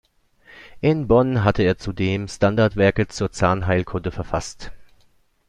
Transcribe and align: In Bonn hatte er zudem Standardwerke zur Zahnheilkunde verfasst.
In 0.79 1.07
Bonn 1.07 1.43
hatte 1.43 1.61
er 1.61 1.77
zudem 1.77 2.27
Standardwerke 2.27 3.07
zur 3.07 3.31
Zahnheilkunde 3.31 4.09
verfasst. 4.09 4.71